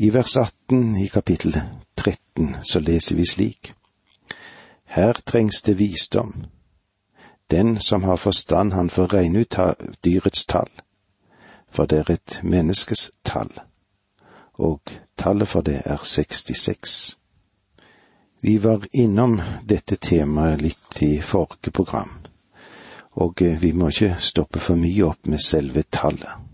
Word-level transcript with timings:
I 0.00 0.10
vers 0.10 0.36
18 0.36 0.96
i 0.96 1.08
kapittel 1.08 1.60
13 1.96 2.56
så 2.62 2.80
leser 2.80 3.16
vi 3.16 3.24
slik. 3.26 3.72
Her 4.84 5.12
trengs 5.12 5.62
det 5.62 5.78
visdom. 5.78 6.44
Den 7.50 7.80
som 7.80 8.04
har 8.04 8.16
forstand, 8.16 8.72
han 8.72 8.90
får 8.90 9.06
regne 9.14 9.38
ut 9.38 9.56
dyrets 10.04 10.44
tall, 10.46 10.70
for 11.70 11.86
det 11.86 11.98
er 11.98 12.12
et 12.14 12.40
menneskes 12.42 13.10
tall, 13.24 13.50
og 14.54 14.80
tallet 15.16 15.48
for 15.48 15.66
det 15.66 15.82
er 15.84 15.98
66. 16.04 17.18
Vi 18.42 18.62
var 18.62 18.86
innom 18.92 19.40
dette 19.68 19.96
temaet 19.96 20.62
litt 20.62 21.02
i 21.02 21.20
forrige 21.20 21.74
program, 21.74 22.20
og 23.18 23.42
eh, 23.42 23.58
vi 23.62 23.72
må 23.72 23.88
ikke 23.88 24.14
stoppe 24.20 24.62
for 24.62 24.78
mye 24.78 25.10
opp 25.10 25.26
med 25.26 25.42
selve 25.42 25.82
tallet. 25.90 26.47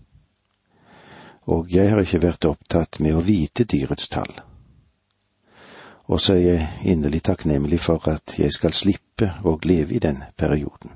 Og 1.45 1.69
jeg 1.69 1.89
har 1.89 2.01
ikke 2.01 2.23
vært 2.23 2.45
opptatt 2.49 2.99
med 2.99 3.15
å 3.15 3.23
vite 3.25 3.67
dyrets 3.69 4.09
tall. 4.09 4.31
Og 6.05 6.21
så 6.21 6.33
er 6.33 6.41
jeg 6.41 6.69
inderlig 6.93 7.23
takknemlig 7.23 7.79
for 7.79 8.09
at 8.09 8.35
jeg 8.37 8.53
skal 8.53 8.73
slippe 8.73 9.31
å 9.43 9.57
leve 9.63 9.95
i 9.95 10.01
den 10.01 10.23
perioden. 10.37 10.91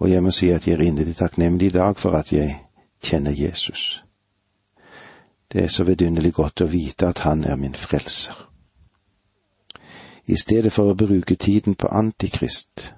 Og 0.00 0.10
jeg 0.10 0.22
må 0.22 0.30
si 0.32 0.48
at 0.50 0.66
jeg 0.66 0.78
er 0.78 0.86
inderlig 0.86 1.16
takknemlig 1.16 1.66
i 1.66 1.76
dag 1.76 1.98
for 1.98 2.16
at 2.16 2.32
jeg 2.32 2.56
kjenner 3.04 3.32
Jesus. 3.36 4.02
Det 5.52 5.64
er 5.64 5.68
så 5.68 5.84
vidunderlig 5.84 6.32
godt 6.32 6.60
å 6.60 6.70
vite 6.70 7.08
at 7.08 7.24
han 7.26 7.44
er 7.44 7.56
min 7.56 7.74
frelser. 7.74 8.46
I 10.26 10.36
stedet 10.36 10.72
for 10.72 10.90
å 10.90 10.94
bruke 10.94 11.34
tiden 11.34 11.74
på 11.74 11.88
Antikrist, 11.88 12.94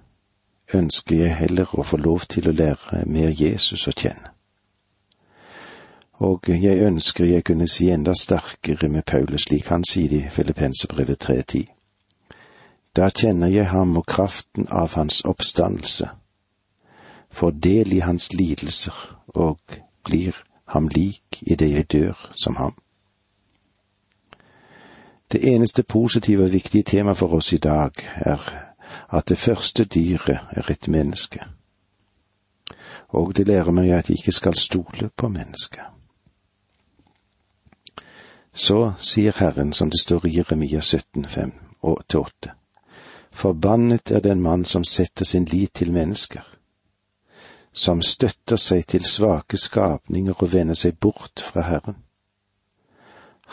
ønsker 0.75 1.17
jeg 1.17 1.37
heller 1.37 1.71
å 1.79 1.83
få 1.83 1.97
lov 1.97 2.27
til 2.29 2.49
å 2.49 2.53
lære 2.53 3.05
mer 3.07 3.33
Jesus 3.33 3.87
å 3.89 3.95
kjenne. 3.97 4.32
Og 6.23 6.49
jeg 6.49 6.79
ønsker 6.87 7.25
jeg 7.25 7.45
kunne 7.45 7.67
si 7.69 7.89
enda 7.91 8.13
sterkere 8.15 8.89
med 8.89 9.03
Paulus, 9.03 9.43
slik 9.49 9.67
han 9.67 9.83
sier 9.85 10.13
i 10.15 10.29
Filippenserbrevet 10.31 11.25
3.10. 11.25 11.65
Da 12.97 13.09
kjenner 13.11 13.51
jeg 13.51 13.67
ham 13.71 13.97
og 13.97 14.07
kraften 14.07 14.69
av 14.71 14.95
hans 14.95 15.25
oppstandelse, 15.27 16.09
får 17.31 17.51
del 17.51 17.93
i 17.93 17.99
hans 18.07 18.29
lidelser 18.33 18.95
og 19.35 19.59
blir 20.05 20.37
ham 20.75 20.89
lik 20.89 21.43
i 21.43 21.57
det 21.59 21.71
jeg 21.73 21.91
dør 21.93 22.33
som 22.37 22.57
ham. 22.57 22.77
Det 25.33 25.55
eneste 25.55 25.83
positive 25.83 26.45
og 26.45 26.53
viktige 26.53 26.83
tema 26.83 27.13
for 27.13 27.35
oss 27.35 27.53
i 27.53 27.59
dag 27.59 27.91
er 28.15 28.39
at 29.11 29.29
det 29.29 29.39
første 29.39 29.85
dyret 29.85 30.39
er 30.51 30.71
et 30.71 30.89
menneske. 30.89 31.41
Og 33.09 33.37
det 33.37 33.49
lærer 33.49 33.71
meg 33.71 33.91
at 33.91 34.09
jeg 34.09 34.19
ikke 34.19 34.33
skal 34.33 34.55
stole 34.55 35.11
på 35.17 35.29
mennesket. 35.29 35.92
Så 38.55 38.93
sier 38.99 39.33
Herren, 39.39 39.73
som 39.73 39.91
det 39.91 40.01
står 40.01 40.27
i 40.27 40.37
Jeremia 40.37 40.81
17, 40.81 41.25
5 41.25 41.53
og 41.83 42.05
8, 42.15 42.53
Forbannet 43.33 44.11
er 44.11 44.21
den 44.21 44.43
mann 44.43 44.65
som 44.65 44.85
setter 44.85 45.25
sin 45.25 45.45
lit 45.45 45.73
til 45.75 45.93
mennesker, 45.93 46.43
som 47.73 48.03
støtter 48.03 48.57
seg 48.61 48.87
til 48.87 49.05
svake 49.09 49.57
skapninger 49.57 50.37
og 50.37 50.53
vender 50.53 50.77
seg 50.77 50.99
bort 51.01 51.41
fra 51.41 51.65
Herren. 51.65 51.97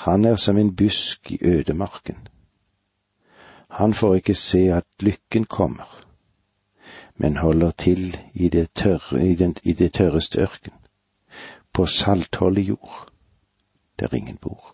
Han 0.03 0.25
er 0.25 0.35
som 0.35 0.57
en 0.57 0.75
busk 0.75 1.31
i 1.31 1.39
ødemarken. 1.41 2.27
Han 3.69 3.93
får 3.93 4.15
ikke 4.15 4.35
se 4.35 4.59
at 4.73 4.85
lykken 4.99 5.45
kommer, 5.45 5.87
men 7.15 7.37
holder 7.37 7.71
til 7.71 8.17
i 8.33 8.49
det, 8.49 8.73
tørre, 8.73 9.23
i 9.25 9.35
den, 9.35 9.55
i 9.63 9.73
det 9.73 9.93
tørreste 9.93 10.39
ørken, 10.39 10.73
på 11.73 11.85
saltholdig 11.85 12.67
jord, 12.67 13.07
der 13.99 14.13
ingen 14.13 14.37
bor. 14.37 14.68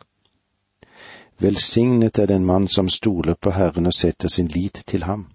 Velsignet 1.38 2.20
er 2.20 2.26
den 2.26 2.46
mann 2.46 2.68
som 2.68 2.90
stoler 2.90 3.36
på 3.36 3.52
Herren 3.52 3.86
og 3.86 3.94
setter 3.94 4.32
sin 4.32 4.48
lit 4.48 4.84
til 4.88 5.04
ham. 5.04 5.28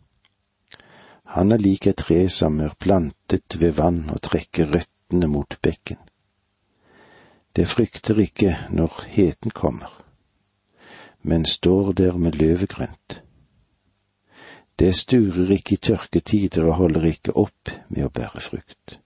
Han 1.36 1.52
er 1.52 1.60
lik 1.60 1.86
et 1.86 2.00
tre 2.00 2.28
som 2.28 2.60
er 2.60 2.72
plantet 2.80 3.60
ved 3.60 3.76
vann 3.76 4.08
og 4.10 4.22
trekker 4.22 4.72
røttene 4.72 5.28
mot 5.28 5.58
bekken. 5.62 5.98
Det 7.56 7.68
frykter 7.68 8.18
ikke 8.18 8.56
når 8.70 9.04
heten 9.08 9.50
kommer, 9.50 9.92
men 11.22 11.44
står 11.44 11.92
der 11.92 12.16
med 12.16 12.32
løvet 12.32 12.68
grønt. 12.68 13.22
Det 14.78 14.94
sturer 14.96 15.50
ikke 15.52 15.74
i 15.74 15.82
tørketider 15.84 16.64
og 16.64 16.74
holder 16.74 17.04
ikke 17.04 17.36
opp 17.36 17.70
med 17.88 18.06
å 18.06 18.12
bære 18.14 18.40
frukt. 18.40 19.00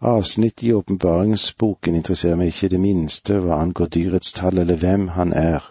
Avsnitt 0.00 0.62
i 0.62 0.72
åpenbaringsboken 0.72 1.94
interesserer 1.94 2.36
meg 2.36 2.50
ikke 2.52 2.68
det 2.68 2.80
minste 2.80 3.38
hva 3.40 3.60
angår 3.62 3.92
dyrets 3.94 4.32
tall 4.34 4.58
eller 4.58 4.76
hvem 4.76 5.08
han 5.14 5.32
er, 5.32 5.62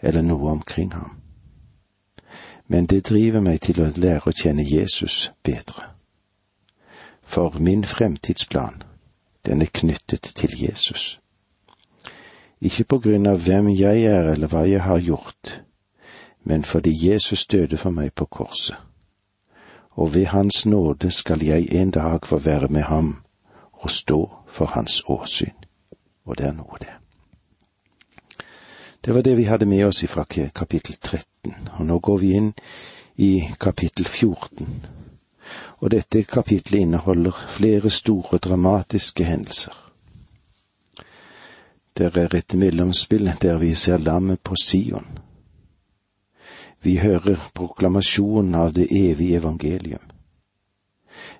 eller 0.00 0.22
noe 0.22 0.50
omkring 0.50 0.92
ham. 0.94 1.18
Men 2.66 2.86
det 2.86 3.08
driver 3.10 3.40
meg 3.40 3.60
til 3.60 3.80
å 3.82 3.90
lære 3.96 4.30
å 4.30 4.36
kjenne 4.36 4.64
Jesus 4.64 5.32
bedre. 5.42 5.90
For 7.22 7.58
min 7.58 7.84
fremtidsplan 7.84 8.82
den 9.46 9.62
er 9.62 9.72
knyttet 9.74 10.32
til 10.36 10.54
Jesus. 10.62 11.18
Ikke 12.60 12.84
på 12.84 12.98
grunn 12.98 13.26
av 13.26 13.42
hvem 13.44 13.68
jeg 13.68 14.04
er 14.04 14.32
eller 14.32 14.48
hva 14.48 14.64
jeg 14.68 14.82
har 14.82 14.98
gjort, 14.98 15.62
men 16.44 16.64
fordi 16.64 16.94
Jesus 16.94 17.46
døde 17.46 17.76
for 17.76 17.90
meg 17.90 18.14
på 18.14 18.24
korset. 18.24 18.76
Og 19.98 20.14
ved 20.14 20.26
Hans 20.26 20.66
nåde 20.66 21.10
skal 21.10 21.42
jeg 21.44 21.68
en 21.74 21.90
dag 21.90 22.26
få 22.26 22.38
være 22.38 22.68
med 22.70 22.82
ham 22.82 23.16
og 23.78 23.90
stå 23.90 24.20
for 24.48 24.66
Hans 24.74 25.02
åsyn. 25.08 25.54
Og 26.24 26.38
det 26.38 26.46
er 26.46 26.52
noe, 26.52 26.78
det. 26.80 26.94
Det 29.04 29.14
var 29.14 29.22
det 29.22 29.36
vi 29.36 29.48
hadde 29.48 29.66
med 29.66 29.86
oss 29.86 30.04
fra 30.10 30.24
kapittel 30.28 30.96
13, 31.00 31.68
og 31.78 31.86
nå 31.86 31.98
går 31.98 32.18
vi 32.18 32.32
inn 32.36 32.52
i 33.16 33.32
kapittel 33.60 34.04
14 34.04 34.98
og 35.80 35.90
dette 35.90 36.22
kapitlet 36.22 36.80
inneholder 36.80 37.46
flere 37.48 37.90
store 37.90 38.38
dramatiske 38.38 39.24
hendelser. 39.24 39.74
Det 41.96 42.16
er 42.16 42.34
et 42.34 42.54
mellomspill 42.54 43.32
der 43.42 43.58
vi 43.58 43.74
ser 43.74 43.98
lammet 43.98 44.40
på 44.40 44.54
Sion. 44.62 45.06
Vi 46.82 46.96
hører 46.96 47.50
proklamasjonen 47.54 48.54
av 48.54 48.72
det 48.72 48.86
evige 48.90 49.36
evangelium. 49.36 50.02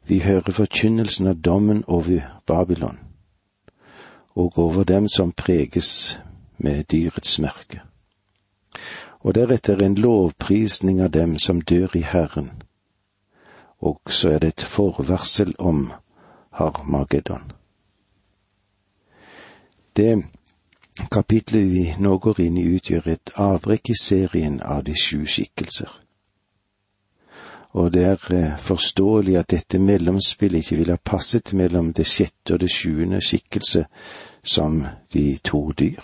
Vi 0.07 0.19
hører 0.19 0.53
forkynnelsen 0.53 1.27
av 1.27 1.35
dommen 1.35 1.85
over 1.87 2.41
Babylon, 2.47 2.99
og 4.35 4.59
over 4.59 4.85
dem 4.85 5.09
som 5.09 5.33
preges 5.33 6.21
med 6.59 6.85
dyrets 6.85 7.39
merke. 7.39 7.83
Og 9.21 9.35
deretter 9.35 9.83
en 9.83 9.95
lovprisning 9.95 11.01
av 11.01 11.11
dem 11.11 11.39
som 11.39 11.61
dør 11.61 11.97
i 11.97 12.03
Herren, 12.03 12.51
og 13.79 14.01
så 14.11 14.31
er 14.31 14.39
det 14.39 14.49
et 14.49 14.65
forvarsel 14.65 15.55
om 15.59 15.93
Harmageddon. 16.51 17.53
Det 19.97 20.25
kapitlet 21.11 21.71
vi 21.71 21.95
nå 21.99 22.19
går 22.19 22.41
inn 22.41 22.59
i, 22.59 22.67
utgjør 22.77 23.09
et 23.09 23.33
avbrekk 23.35 23.91
i 23.91 23.99
serien 24.01 24.61
av 24.63 24.85
de 24.87 24.95
sju 24.95 25.25
skikkelser. 25.27 25.91
Og 27.71 27.93
det 27.93 28.05
er 28.05 28.35
eh, 28.35 28.59
forståelig 28.59 29.37
at 29.37 29.51
dette 29.51 29.79
mellomspillet 29.79 30.59
ikke 30.59 30.77
ville 30.77 30.93
ha 30.93 31.03
passet 31.05 31.53
mellom 31.55 31.93
det 31.93 32.07
sjette 32.07 32.55
og 32.55 32.61
det 32.61 32.71
sjuende 32.73 33.21
skikkelse 33.21 33.85
som 34.43 34.87
de 35.13 35.39
to 35.45 35.71
dyr. 35.71 36.03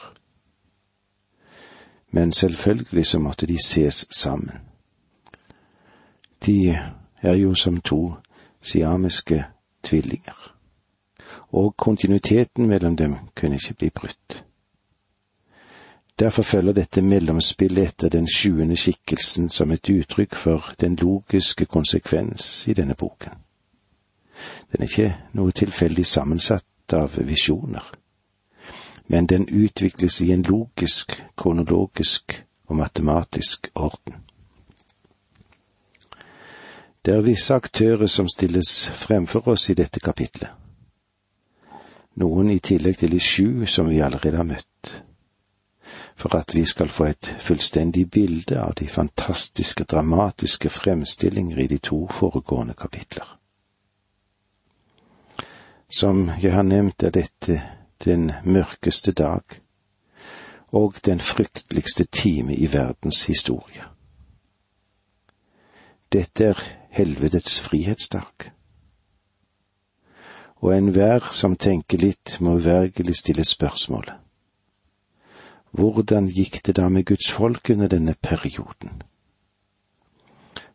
Men 2.10 2.32
selvfølgelig 2.32 3.06
så 3.06 3.19
måtte 3.19 3.47
de 3.47 3.58
ses 3.64 4.06
sammen. 4.10 4.58
De 6.47 6.78
er 7.22 7.34
jo 7.34 7.54
som 7.54 7.81
to 7.81 8.12
siamiske 8.62 9.44
tvillinger, 9.82 10.54
og 11.52 11.76
kontinuiteten 11.76 12.66
mellom 12.66 12.96
dem 12.96 13.16
kunne 13.36 13.54
ikke 13.56 13.75
bli 13.75 13.91
brutt. 13.91 14.44
Derfor 16.19 16.43
følger 16.43 16.72
dette 16.72 17.02
mellomspillet 17.02 17.88
etter 17.88 18.08
den 18.08 18.28
sjuende 18.31 18.76
skikkelsen 18.76 19.49
som 19.50 19.72
et 19.75 19.90
uttrykk 19.90 20.34
for 20.34 20.75
den 20.81 20.96
logiske 20.96 21.66
konsekvens 21.66 22.69
i 22.69 22.72
denne 22.72 22.94
boken. 22.94 23.32
Den 24.72 24.82
er 24.82 24.87
ikke 24.87 25.16
noe 25.32 25.52
tilfeldig 25.52 26.06
sammensatt 26.06 26.94
av 26.94 27.16
visjoner, 27.19 27.84
men 29.06 29.26
den 29.26 29.49
utvikles 29.49 30.20
i 30.20 30.31
en 30.32 30.43
logisk, 30.43 31.22
kronologisk 31.37 32.44
og 32.67 32.76
matematisk 32.76 33.70
orden. 33.75 34.14
Det 37.05 37.14
er 37.14 37.20
visse 37.20 37.55
aktører 37.55 38.06
som 38.06 38.28
stilles 38.28 38.88
fremfor 38.88 39.49
oss 39.49 39.67
i 39.70 39.75
dette 39.75 40.00
kapitlet. 40.00 40.50
Noen 42.17 42.50
i 42.50 42.60
tillegg 42.62 42.99
til 43.02 43.10
de 43.10 43.20
sju 43.20 43.67
som 43.67 43.90
vi 43.90 43.99
allerede 44.00 44.38
har 44.38 44.46
møtt. 44.46 44.93
For 46.16 46.37
at 46.37 46.55
vi 46.55 46.64
skal 46.64 46.88
få 46.88 47.05
et 47.05 47.37
fullstendig 47.38 48.11
bilde 48.11 48.61
av 48.61 48.75
de 48.75 48.88
fantastiske, 48.88 49.84
dramatiske 49.84 50.69
fremstillinger 50.69 51.58
i 51.58 51.66
de 51.66 51.78
to 51.78 52.08
foregående 52.11 52.75
kapitler. 52.75 53.38
Som 55.90 56.31
jeg 56.43 56.52
har 56.52 56.62
nevnt, 56.62 57.02
er 57.02 57.11
dette 57.11 57.62
den 58.05 58.32
mørkeste 58.44 59.12
dag 59.12 59.43
og 60.75 60.94
den 61.05 61.20
frykteligste 61.20 62.05
time 62.05 62.55
i 62.55 62.72
verdens 62.72 63.25
historie. 63.26 63.84
Dette 66.12 66.44
er 66.44 66.58
helvetets 66.90 67.60
frihetsdag. 67.60 68.50
Og 70.56 70.76
enhver 70.76 71.28
som 71.32 71.56
tenker 71.56 71.99
litt, 71.99 72.37
må 72.40 72.56
uvergelig 72.58 73.17
stille 73.17 73.44
spørsmålet. 73.44 74.24
Hvordan 75.75 76.29
gikk 76.31 76.61
det 76.67 76.76
da 76.76 76.88
med 76.88 77.05
Guds 77.05 77.32
folk 77.32 77.71
under 77.71 77.88
denne 77.88 78.15
perioden? 78.23 79.03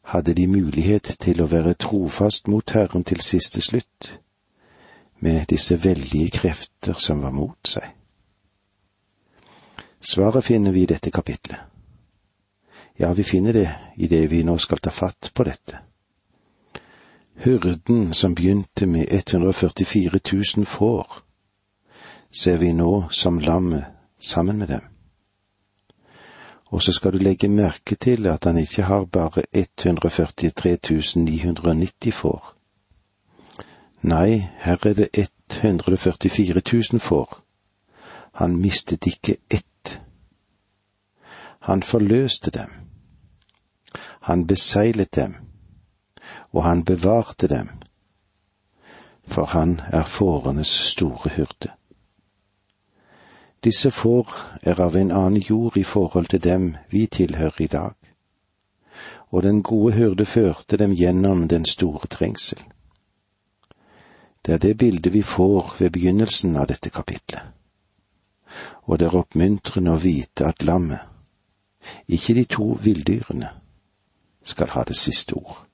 Hadde 0.04 0.34
de 0.34 0.48
mulighet 0.48 1.16
til 1.19 1.40
å 1.42 1.48
være 1.48 1.78
trofast 1.80 2.50
mot 2.51 2.72
Herren 2.75 3.06
til 3.07 3.22
siste 3.24 3.62
slutt, 3.62 4.19
med 5.19 5.46
disse 5.48 5.78
veldige 5.84 6.31
krefter 6.36 7.00
som 7.00 7.22
var 7.24 7.31
mot 7.31 7.68
seg? 7.68 7.86
Svaret 10.01 10.44
finner 10.44 10.75
vi 10.75 10.84
i 10.84 10.90
dette 10.90 11.12
kapitlet. 11.12 11.60
Ja, 13.00 13.13
vi 13.13 13.24
finner 13.24 13.54
det 13.56 13.69
i 13.95 14.07
det 14.07 14.25
vi 14.31 14.42
nå 14.44 14.57
skal 14.57 14.81
ta 14.84 14.92
fatt 14.92 15.31
på 15.34 15.45
dette. 15.48 15.80
Hyrden 17.45 18.12
som 18.13 18.36
begynte 18.36 18.86
med 18.86 19.07
144 19.12 20.19
000 20.34 20.68
får, 20.68 21.24
ser 22.31 22.57
vi 22.57 22.74
nå 22.75 23.07
som 23.12 23.40
lammet 23.40 23.99
sammen 24.19 24.57
med 24.57 24.68
dem. 24.68 24.81
Og 26.66 26.81
så 26.81 26.94
skal 26.94 27.13
du 27.13 27.18
legge 27.18 27.48
merke 27.48 27.95
til 27.95 28.27
at 28.27 28.44
han 28.44 28.57
ikke 28.57 28.83
har 28.83 29.06
bare 29.06 29.44
143 29.54 30.80
990 31.16 32.13
får. 32.13 32.56
Nei, 34.01 34.48
her 34.60 34.88
er 34.88 34.94
det 34.94 35.30
144 35.50 36.62
000 36.92 37.00
får. 37.00 37.42
Han 38.31 38.57
mistet 38.57 39.07
ikke 39.07 39.36
ett. 39.50 40.01
Han 41.60 41.83
forløste 41.83 42.51
dem. 42.51 42.69
Han 44.21 44.48
beseglet 44.48 45.16
dem, 45.16 45.36
og 46.51 46.63
han 46.63 46.86
bevarte 46.86 47.48
dem, 47.48 47.69
for 49.27 49.45
han 49.45 49.81
er 49.88 50.04
fårenes 50.04 50.68
store 50.68 51.30
hyrde. 51.30 51.79
Disse 53.63 53.91
får 53.91 54.27
er 54.61 54.79
av 54.79 54.95
en 54.95 55.11
annen 55.11 55.41
jord 55.41 55.77
i 55.77 55.83
forhold 55.83 56.29
til 56.31 56.44
dem 56.44 56.75
vi 56.89 57.07
tilhører 57.07 57.61
i 57.61 57.67
dag, 57.67 57.95
og 59.31 59.44
den 59.44 59.63
gode 59.63 59.94
hyrde 59.94 60.25
førte 60.25 60.77
dem 60.77 60.94
gjennom 60.95 61.47
den 61.47 61.65
store 61.65 62.07
trengsel. 62.07 62.59
Det 64.45 64.53
er 64.53 64.57
det 64.57 64.77
bildet 64.77 65.13
vi 65.13 65.21
får 65.21 65.75
ved 65.79 65.91
begynnelsen 65.91 66.56
av 66.56 66.67
dette 66.67 66.89
kapitlet. 66.89 67.41
Og 68.88 69.00
det 69.00 69.07
er 69.07 69.19
oppmuntrende 69.19 69.91
å 69.91 70.00
vite 70.00 70.47
at 70.47 70.63
lammet, 70.63 71.03
ikke 72.07 72.33
de 72.33 72.45
to 72.45 72.77
villdyrene, 72.81 73.51
skal 74.44 74.71
ha 74.71 74.83
det 74.88 74.95
siste 74.97 75.35
ord. 75.35 75.65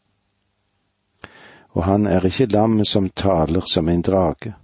Og 1.77 1.83
han 1.83 2.07
er 2.07 2.25
ikke 2.25 2.49
lammet 2.51 2.87
som 2.87 3.09
taler 3.09 3.61
som 3.69 3.89
en 3.89 4.01
drage. 4.01 4.55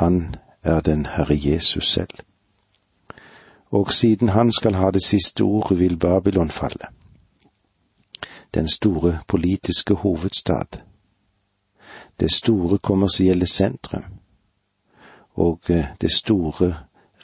Han 0.00 0.36
er 0.66 0.80
den 0.80 1.06
Herre 1.06 1.38
Jesus 1.50 1.92
selv. 1.92 2.08
Og 3.70 3.92
siden 3.92 4.28
han 4.28 4.52
skal 4.52 4.74
ha 4.74 4.90
det 4.90 5.02
siste 5.02 5.42
ordet, 5.42 5.78
vil 5.78 5.96
Babylon 5.96 6.50
falle. 6.50 6.86
Den 8.54 8.68
store 8.68 9.18
politiske 9.28 9.94
hovedstad. 9.94 10.78
Det 12.20 12.32
store 12.32 12.78
kommersielle 12.78 13.46
sentrum. 13.46 14.04
Og 15.34 15.60
eh, 15.68 15.84
det 16.00 16.12
store 16.12 16.74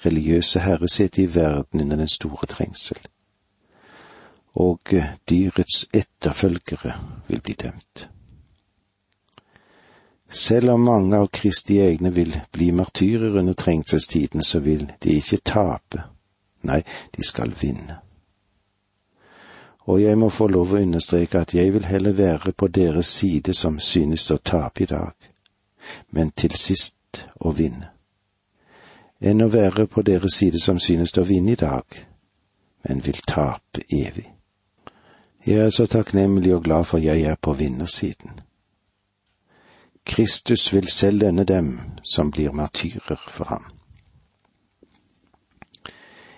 religiøse 0.06 0.60
herresete 0.60 1.22
i 1.22 1.34
verden 1.34 1.80
under 1.80 1.96
den 1.96 2.08
store 2.08 2.46
trengsel. 2.46 2.98
Og 4.54 4.80
eh, 4.92 5.04
dyrets 5.30 5.86
etterfølgere 5.94 6.92
vil 7.28 7.40
bli 7.40 7.52
dømt. 7.52 8.12
Selv 10.32 10.70
om 10.70 10.81
mange 10.81 11.17
av 11.17 11.26
Kristi 11.26 11.76
egne 11.84 12.11
vil 12.11 12.32
bli 12.52 12.70
martyrer 12.73 13.37
under 13.37 13.52
trengselstiden, 13.52 14.43
så 14.43 14.58
vil 14.64 14.87
de 15.02 15.17
ikke 15.19 15.43
tape. 15.44 16.02
Nei, 16.64 16.81
de 17.17 17.25
skal 17.26 17.52
vinne. 17.61 17.99
Og 19.84 20.00
jeg 20.02 20.19
må 20.19 20.31
få 20.31 20.46
lov 20.49 20.73
å 20.73 20.81
understreke 20.81 21.43
at 21.43 21.52
jeg 21.55 21.73
vil 21.75 21.84
heller 21.84 22.14
være 22.17 22.52
på 22.52 22.69
deres 22.69 23.11
side 23.12 23.52
som 23.55 23.81
synes 23.81 24.31
å 24.31 24.38
tape 24.38 24.84
i 24.84 24.87
dag, 24.87 25.12
men 26.11 26.31
til 26.31 26.55
sist 26.56 27.26
å 27.40 27.52
vinne, 27.52 27.90
enn 29.20 29.43
å 29.43 29.50
være 29.52 29.87
på 29.87 30.02
deres 30.06 30.38
side 30.38 30.62
som 30.62 30.78
synes 30.81 31.12
å 31.19 31.26
vinne 31.28 31.52
i 31.52 31.61
dag, 31.61 31.99
men 32.88 33.02
vil 33.05 33.20
tape 33.26 33.85
evig. 33.90 34.31
Jeg 35.44 35.67
er 35.67 35.75
så 35.75 35.87
takknemlig 35.90 36.55
og 36.55 36.64
glad 36.64 36.87
for 36.87 37.02
jeg 37.02 37.26
er 37.26 37.37
på 37.37 37.52
vinnersiden. 37.58 38.38
Kristus 40.04 40.72
vil 40.72 40.88
selv 40.88 41.22
lønne 41.22 41.44
dem 41.44 41.81
som 42.02 42.31
blir 42.31 42.52
martyrer 42.52 43.20
for 43.28 43.44
ham. 43.44 43.64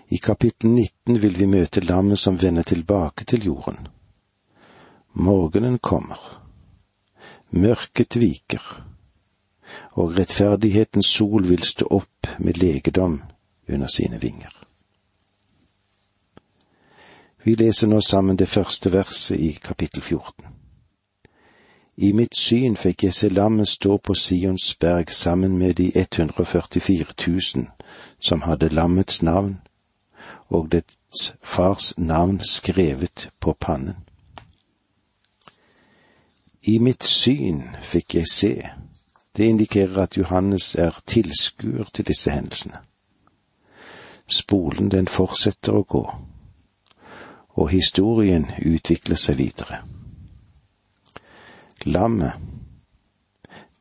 I 0.08 0.16
kapittel 0.16 0.70
19 0.70 1.22
vil 1.22 1.38
vi 1.38 1.46
møte 1.46 1.80
lammet 1.80 2.18
som 2.18 2.36
vender 2.42 2.62
tilbake 2.62 3.24
til 3.24 3.46
jorden. 3.46 3.88
Morgenen 5.14 5.78
kommer, 5.78 6.20
mørket 7.50 8.20
viker, 8.20 8.84
og 9.92 10.18
rettferdighetens 10.18 11.06
sol 11.06 11.48
vil 11.48 11.62
stå 11.62 11.88
opp 11.90 12.28
med 12.38 12.60
legedom 12.60 13.22
under 13.68 13.88
sine 13.88 14.20
vinger. 14.20 14.52
Vi 17.44 17.54
leser 17.54 17.88
nå 17.88 18.00
sammen 18.00 18.36
det 18.36 18.48
første 18.48 18.92
verset 18.92 19.40
i 19.40 19.52
kapittel 19.52 20.02
14. 20.02 20.43
I 21.96 22.12
mitt 22.12 22.34
syn 22.36 22.74
fikk 22.76 23.04
jeg 23.04 23.14
se 23.14 23.28
lammet 23.28 23.68
stå 23.68 23.96
på 24.02 24.14
Sions 24.18 24.74
berg 24.74 25.12
sammen 25.12 25.58
med 25.58 25.74
de 25.74 25.92
144 25.94 27.06
000 27.26 27.66
som 28.20 28.42
hadde 28.42 28.68
lammets 28.68 29.22
navn 29.22 29.60
og 30.48 30.72
dets 30.72 31.34
fars 31.42 31.92
navn 31.98 32.40
skrevet 32.40 33.28
på 33.40 33.52
pannen. 33.60 33.96
I 36.62 36.78
mitt 36.78 37.04
syn 37.04 37.62
fikk 37.82 38.14
jeg 38.14 38.28
se. 38.32 38.54
Det 39.36 39.44
indikerer 39.44 40.02
at 40.02 40.16
Johannes 40.16 40.74
er 40.74 40.98
tilskuer 41.06 41.90
til 41.94 42.06
disse 42.06 42.30
hendelsene. 42.30 42.78
Spolen 44.26 44.88
den 44.90 45.08
fortsetter 45.08 45.76
å 45.76 45.84
gå, 45.84 46.04
og 47.54 47.68
historien 47.68 48.48
utvikler 48.64 49.20
seg 49.20 49.38
videre. 49.38 49.82
Lammet, 51.84 52.32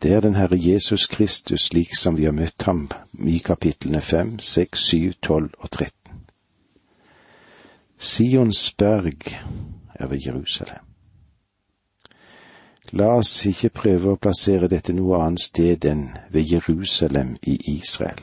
det 0.04 0.14
er 0.14 0.20
den 0.20 0.36
Herre 0.36 0.58
Jesus 0.60 1.08
Kristus 1.08 1.62
slik 1.62 1.96
som 1.96 2.18
vi 2.18 2.26
har 2.26 2.36
møtt 2.36 2.66
ham 2.68 2.90
i 3.24 3.38
kapitlene 3.40 4.02
fem, 4.02 4.40
seks, 4.40 4.80
syv, 4.90 5.14
tolv 5.22 5.54
og 5.60 5.72
tretten. 5.72 6.26
Sions 7.98 8.74
berg 8.78 9.30
er 9.96 10.08
ved 10.08 10.20
Jerusalem. 10.26 10.84
La 12.92 13.14
oss 13.16 13.32
ikke 13.48 13.70
prøve 13.70 14.12
å 14.12 14.20
plassere 14.20 14.68
dette 14.68 14.94
noe 14.94 15.22
annet 15.24 15.42
sted 15.42 15.88
enn 15.88 16.04
ved 16.36 16.52
Jerusalem 16.52 17.38
i 17.48 17.56
Israel. 17.78 18.20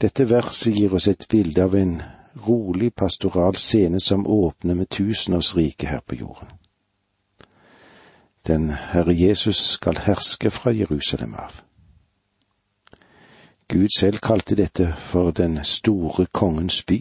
Dette 0.00 0.28
verset 0.28 0.76
gir 0.76 0.92
oss 0.94 1.08
et 1.08 1.24
bilde 1.32 1.64
av 1.64 1.74
en 1.74 1.96
rolig 2.46 2.92
pastoral 2.94 3.56
scene 3.56 4.00
som 4.00 4.26
åpner 4.26 4.76
med 4.76 4.92
tusenårsriket 4.92 5.88
her 5.88 6.04
på 6.04 6.20
jorden. 6.20 6.55
Den 8.46 8.70
Herre 8.70 9.12
Jesus 9.12 9.56
skal 9.56 9.98
herske 9.98 10.50
fra 10.50 10.70
Jerusalem 10.70 11.34
av. 11.34 11.62
Gud 13.68 13.88
selv 13.98 14.18
kalte 14.18 14.54
dette 14.54 14.94
for 14.98 15.30
den 15.30 15.64
store 15.64 16.26
kongens 16.26 16.82
by. 16.82 17.00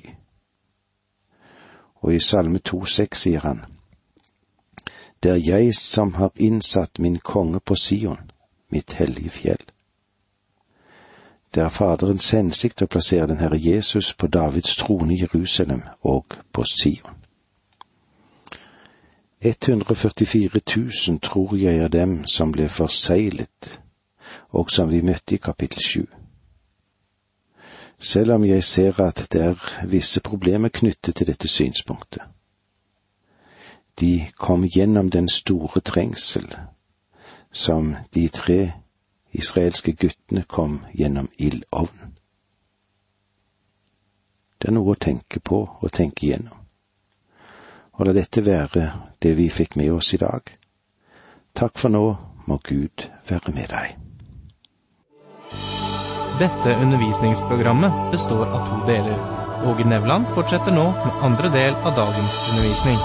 Og 1.96 2.16
i 2.16 2.20
Salme 2.20 2.60
2,6 2.70 3.16
sier 3.16 3.40
han, 3.40 3.66
Det 5.24 5.32
er 5.32 5.58
jeg 5.58 5.76
som 5.76 6.14
har 6.14 6.32
innsatt 6.36 7.00
min 7.00 7.20
konge 7.20 7.60
på 7.60 7.76
Sion, 7.76 8.32
mitt 8.70 8.94
hellige 8.94 9.30
fjell. 9.30 9.62
Det 11.56 11.64
er 11.64 11.70
Faderens 11.70 12.32
hensikt 12.32 12.82
å 12.82 12.88
plassere 12.88 13.28
den 13.28 13.38
Herre 13.38 13.58
Jesus 13.58 14.14
på 14.14 14.28
Davids 14.28 14.76
trone 14.76 15.14
i 15.14 15.22
Jerusalem 15.22 15.84
og 16.02 16.26
på 16.52 16.64
Sion. 16.64 17.25
144 19.46 20.60
000 21.08 21.20
tror 21.20 21.56
jeg 21.56 21.78
er 21.78 21.88
dem 21.88 22.28
som 22.28 22.52
ble 22.52 22.70
forseglet, 22.70 23.82
og 24.50 24.72
som 24.72 24.90
vi 24.90 25.02
møtte 25.02 25.36
i 25.36 25.38
kapittel 25.38 25.84
sju. 25.84 26.06
Selv 28.00 28.32
om 28.32 28.46
jeg 28.46 28.64
ser 28.64 29.02
at 29.02 29.28
det 29.32 29.42
er 29.42 29.86
visse 29.88 30.22
problemer 30.22 30.70
knyttet 30.70 31.16
til 31.16 31.28
dette 31.28 31.48
synspunktet. 31.48 32.22
De 34.00 34.26
kom 34.38 34.66
gjennom 34.66 35.10
den 35.10 35.30
store 35.30 35.82
trengsel 35.82 36.50
som 37.52 37.96
de 38.14 38.28
tre 38.28 38.74
israelske 39.32 39.94
guttene 39.94 40.44
kom 40.44 40.82
gjennom 40.94 41.30
ildovnen. 41.38 42.18
Det 44.62 44.68
er 44.68 44.76
noe 44.76 44.96
å 44.96 45.00
tenke 45.00 45.40
på 45.40 45.62
og 45.82 45.92
tenke 45.94 46.26
igjennom. 46.26 46.65
Og 47.96 48.08
la 48.08 48.14
dette 48.16 48.44
være 48.44 48.86
det 49.24 49.36
vi 49.38 49.50
fikk 49.50 49.78
med 49.80 49.92
oss 49.96 50.14
i 50.14 50.20
dag. 50.22 50.50
Takk 51.56 51.78
for 51.80 51.94
nå, 51.94 52.06
må 52.46 52.60
Gud 52.64 53.08
være 53.30 53.54
med 53.56 53.72
deg. 53.72 53.96
Dette 56.36 56.76
undervisningsprogrammet 56.84 58.12
består 58.12 58.50
av 58.52 58.66
to 58.68 58.82
deler. 58.90 59.20
Åge 59.66 59.86
Nevland 59.88 60.28
fortsetter 60.36 60.76
nå 60.76 60.90
med 60.92 61.22
andre 61.24 61.52
del 61.54 61.78
av 61.80 61.96
dagens 61.96 62.42
undervisning. 62.50 63.00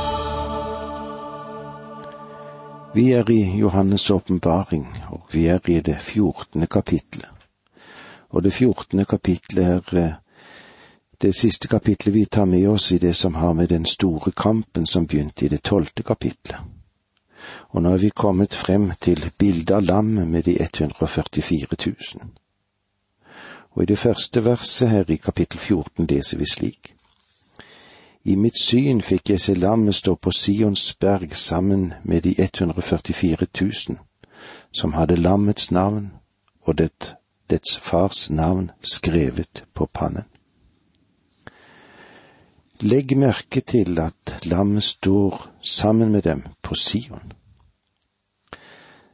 Vi 2.92 3.12
er 3.14 3.30
i 3.30 3.44
Johannes' 3.60 4.10
åpenbaring, 4.10 4.88
og 5.14 5.30
vi 5.30 5.46
er 5.46 5.62
i 5.70 5.78
det 5.80 6.00
fjortende 6.02 6.66
kapitlet. 6.66 7.30
Og 8.34 8.42
det 8.42 8.52
fjortende 8.52 9.04
kapitlet 9.06 9.64
er 9.64 10.00
eh, 10.02 10.18
det 11.22 11.34
siste 11.34 11.68
kapitlet 11.68 12.14
vi 12.14 12.24
tar 12.24 12.44
med 12.44 12.68
oss 12.68 12.92
i 12.92 12.98
det 12.98 13.14
som 13.14 13.34
har 13.34 13.52
med 13.52 13.68
den 13.68 13.86
store 13.86 14.32
kampen 14.32 14.86
som 14.86 15.06
begynte 15.06 15.44
i 15.44 15.48
det 15.48 15.62
tolvte 15.62 16.02
kapitlet. 16.02 16.56
Og 17.70 17.82
nå 17.82 17.92
er 17.92 17.96
vi 17.96 18.10
kommet 18.10 18.54
frem 18.54 18.92
til 19.00 19.30
bildet 19.38 19.74
av 19.74 19.82
lammet 19.82 20.28
med 20.28 20.42
de 20.42 20.56
144 20.62 21.76
000. 21.86 22.30
Og 23.70 23.82
i 23.82 23.86
det 23.86 23.98
første 23.98 24.44
verset 24.44 24.88
her 24.88 25.10
i 25.10 25.16
kapittel 25.16 25.60
14 25.60 26.06
leser 26.06 26.38
vi 26.38 26.46
slik. 26.46 26.94
I 28.24 28.36
mitt 28.36 28.58
syn 28.58 29.00
fikk 29.00 29.30
jeg 29.30 29.40
se 29.40 29.54
lammet 29.54 29.94
stå 29.94 30.14
på 30.14 30.32
Sions 30.32 30.94
berg 31.00 31.36
sammen 31.36 31.92
med 32.04 32.22
de 32.22 32.34
144 32.38 33.46
000, 33.60 33.72
som 34.72 34.92
hadde 34.92 35.16
lammets 35.16 35.70
navn 35.70 36.12
og 36.62 36.78
det, 36.78 37.14
dets 37.50 37.78
fars 37.78 38.30
navn 38.30 38.70
skrevet 38.82 39.64
på 39.74 39.86
pannen. 39.86 40.29
Legg 42.82 43.16
merke 43.16 43.60
til 43.60 43.98
at 43.98 44.46
lammet 44.46 44.82
står 44.82 45.48
sammen 45.60 46.12
med 46.12 46.22
dem 46.22 46.44
på 46.62 46.74
Sion. 46.74 47.32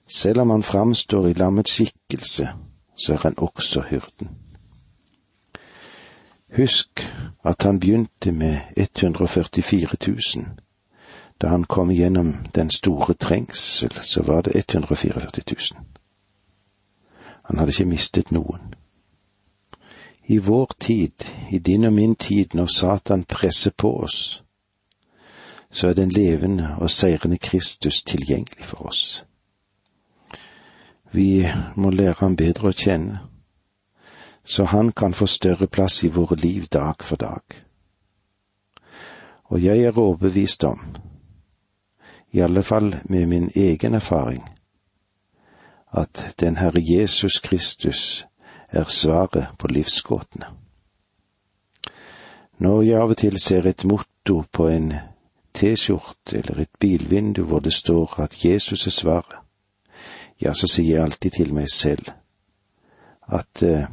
Selv 0.06 0.40
om 0.40 0.50
han 0.50 0.62
framstår 0.62 1.26
i 1.26 1.32
lammets 1.32 1.70
skikkelse, 1.70 2.49
så 2.96 3.12
er 3.12 3.18
han 3.23 3.35
også 3.37 3.80
hyrden. 3.80 4.30
Husk 6.56 7.12
at 7.44 7.62
han 7.62 7.80
begynte 7.80 8.32
med 8.32 8.58
144 8.76 9.96
000. 10.06 10.46
Da 11.42 11.46
han 11.46 11.64
kom 11.64 11.90
gjennom 11.90 12.35
den 12.54 12.70
store 12.70 13.14
trengsel, 13.14 13.92
så 13.92 14.23
var 14.23 14.40
det 14.40 14.56
144 14.56 15.30
000. 15.75 15.87
Han 17.44 17.58
hadde 17.58 17.70
ikke 17.70 17.85
mistet 17.85 18.30
noen. 18.32 18.75
I 20.26 20.38
vår 20.38 20.73
tid, 20.80 21.25
i 21.50 21.59
din 21.59 21.85
og 21.85 21.93
min 21.93 22.15
tid, 22.15 22.47
når 22.55 22.67
Satan 22.67 23.25
presser 23.25 23.71
på 23.79 23.97
oss, 24.03 24.43
så 25.71 25.88
er 25.88 25.95
den 25.95 26.09
levende 26.09 26.76
og 26.79 26.91
seirende 26.91 27.38
Kristus 27.38 28.03
tilgjengelig 28.03 28.65
for 28.65 28.87
oss. 28.87 29.25
Vi 31.12 31.47
må 31.76 31.91
lære 31.91 32.15
ham 32.19 32.37
bedre 32.37 32.69
å 32.69 32.76
kjenne, 32.76 33.21
så 34.45 34.65
han 34.65 34.93
kan 34.93 35.15
få 35.15 35.26
større 35.26 35.67
plass 35.67 36.03
i 36.05 36.09
våre 36.09 36.37
liv 36.37 36.67
dag 36.73 37.03
for 37.03 37.17
dag. 37.17 37.43
Og 39.45 39.62
jeg 39.62 39.83
er 39.83 39.99
overbevist 39.99 40.65
om, 40.65 40.81
i 42.33 42.41
alle 42.41 42.62
fall 42.62 42.97
med 43.05 43.26
min 43.26 43.50
egen 43.55 43.95
erfaring, 43.95 44.45
at 45.93 46.37
den 46.41 46.57
Herre 46.57 46.83
Jesus 46.83 47.41
Kristus 47.41 48.26
er 48.69 48.85
svaret 48.85 49.47
på 49.59 49.69
livsgåtene. 49.69 50.65
Når 52.58 52.82
jeg 52.82 53.00
av 53.00 53.10
og 53.12 53.16
til 53.20 53.38
ser 53.40 53.66
et 53.68 53.84
motto 53.84 54.42
på 54.52 54.68
en 54.68 54.92
T-skjorte 55.56 56.38
eller 56.38 56.60
et 56.60 56.78
bilvindu 56.80 57.42
hvor 57.44 57.60
det 57.60 57.72
står 57.72 58.20
at 58.20 58.44
Jesus 58.44 58.86
er 58.86 58.90
svaret, 58.90 59.36
ja, 60.40 60.52
så 60.52 60.68
sier 60.68 60.96
jeg 60.96 61.04
alltid 61.04 61.30
til 61.30 61.54
meg 61.54 61.68
selv 61.72 62.12
at 63.28 63.62
eh, 63.62 63.88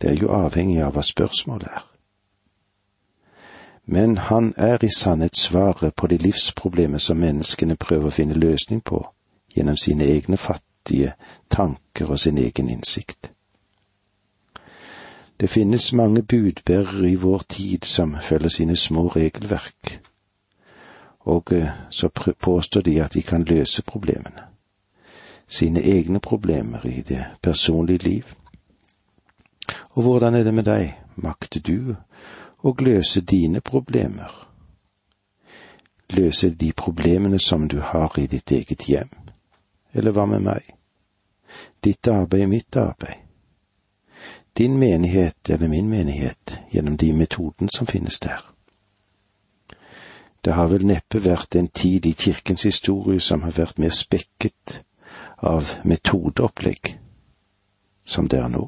det 0.00 0.10
er 0.10 0.16
jo 0.18 0.32
avhengig 0.34 0.80
av 0.82 0.96
hva 0.96 1.04
spørsmålet 1.06 1.68
er. 1.68 1.84
Men 3.84 4.16
han 4.18 4.54
er 4.56 4.84
i 4.84 4.90
sannhet 4.94 5.36
svaret 5.36 5.94
på 5.94 6.06
de 6.06 6.18
livsproblemer 6.18 6.98
som 6.98 7.20
menneskene 7.20 7.76
prøver 7.76 8.08
å 8.08 8.14
finne 8.14 8.38
løsning 8.38 8.80
på 8.82 9.02
gjennom 9.54 9.76
sine 9.76 10.04
egne 10.04 10.36
fattige 10.36 11.12
tanker 11.50 12.10
og 12.10 12.20
sin 12.20 12.38
egen 12.38 12.68
innsikt. 12.68 13.32
Det 15.42 15.48
finnes 15.48 15.92
mange 15.92 16.22
budbærere 16.22 17.10
i 17.10 17.14
vår 17.14 17.42
tid 17.48 17.78
som 17.84 18.16
følger 18.22 18.48
sine 18.48 18.76
små 18.76 19.08
regelverk, 19.08 20.02
og 21.20 21.52
eh, 21.52 21.68
så 21.90 22.08
påstår 22.40 22.80
de 22.80 23.02
at 23.02 23.14
de 23.14 23.22
kan 23.22 23.44
løse 23.44 23.82
problemene, 23.82 24.42
sine 25.48 25.82
egne 25.82 26.20
problemer 26.20 26.86
i 26.86 27.02
det 27.02 27.24
personlige 27.42 27.98
liv. 27.98 28.24
Og 29.90 30.02
hvordan 30.02 30.34
er 30.34 30.44
det 30.44 30.54
med 30.54 30.64
deg, 30.64 30.94
makter 31.16 31.60
du 31.60 31.96
å 32.62 32.74
løse 32.78 33.20
dine 33.20 33.60
problemer? 33.60 34.30
Løse 36.10 36.50
de 36.50 36.72
problemene 36.72 37.38
som 37.38 37.68
du 37.68 37.80
har 37.80 38.14
i 38.18 38.26
ditt 38.26 38.52
eget 38.52 38.86
hjem? 38.86 39.10
Eller 39.92 40.14
hva 40.14 40.26
med 40.26 40.46
meg? 40.46 40.62
Ditt 41.84 42.08
arbeid 42.08 42.46
mitt 42.46 42.76
arbeid 42.76 43.21
din 44.58 44.78
menighet 44.78 45.50
eller 45.50 45.68
min 45.68 45.88
menighet 45.88 46.60
gjennom 46.70 46.96
de 46.96 47.12
metodene 47.12 47.70
som 47.70 47.86
finnes 47.86 48.20
der. 48.20 48.54
Det 50.44 50.52
har 50.52 50.68
vel 50.68 50.86
neppe 50.86 51.22
vært 51.22 51.54
en 51.56 51.68
tid 51.68 52.06
i 52.06 52.12
kirkens 52.18 52.62
historie 52.62 53.20
som 53.20 53.42
har 53.42 53.54
vært 53.56 53.78
mer 53.78 53.94
spekket 53.94 54.82
av 55.38 55.76
metodeopplegg 55.84 56.96
som 58.04 58.28
det 58.28 58.40
er 58.42 58.48
nå. 58.50 58.66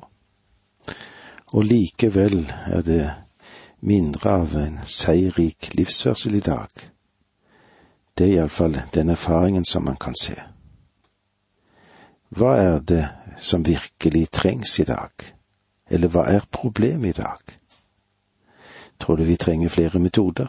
Og 1.55 1.65
likevel 1.65 2.47
er 2.67 2.83
det 2.83 3.05
mindre 3.81 4.31
av 4.31 4.57
en 4.57 4.79
seierrik 4.87 5.75
livsførsel 5.75 6.39
i 6.39 6.45
dag. 6.47 6.71
Det 8.15 8.29
er 8.29 8.37
iallfall 8.39 8.79
den 8.95 9.11
erfaringen 9.11 9.65
som 9.65 9.85
man 9.85 9.99
kan 10.01 10.15
se. 10.15 10.39
Hva 12.35 12.57
er 12.59 12.79
det 12.81 13.05
som 13.39 13.67
virkelig 13.67 14.29
trengs 14.31 14.79
i 14.79 14.87
dag? 14.89 15.34
Eller 15.91 16.09
hva 16.09 16.25
er 16.31 16.47
problemet 16.51 17.09
i 17.09 17.23
dag? 17.23 17.57
Tror 19.01 19.17
du 19.17 19.25
vi 19.25 19.37
trenger 19.37 19.69
flere 19.69 19.99
metoder? 19.99 20.49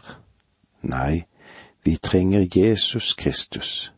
Nei, 0.82 1.24
vi 1.84 1.96
trenger 1.96 2.46
Jesus 2.56 3.14
Kristus. 3.14 3.92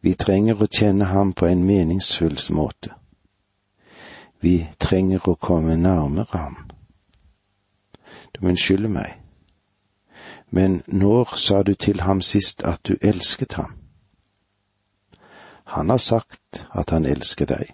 Vi 0.00 0.14
trenger 0.14 0.62
å 0.62 0.68
kjenne 0.70 1.04
ham 1.10 1.32
på 1.32 1.46
en 1.46 1.64
meningsfull 1.64 2.38
måte. 2.50 2.92
Vi 4.40 4.68
trenger 4.78 5.28
å 5.28 5.34
komme 5.34 5.76
nærmere 5.76 6.38
ham. 6.38 6.56
Du 8.32 8.42
må 8.42 8.52
unnskylde 8.52 8.88
meg, 8.88 9.16
men 10.50 10.82
når 10.86 11.34
sa 11.40 11.62
du 11.62 11.74
til 11.74 12.00
ham 12.00 12.20
sist 12.22 12.62
at 12.64 12.84
du 12.86 12.94
elsket 13.00 13.56
ham? 13.56 13.72
Han 15.64 15.90
har 15.90 15.98
sagt 15.98 16.66
at 16.70 16.90
han 16.90 17.06
elsker 17.06 17.48
deg 17.50 17.72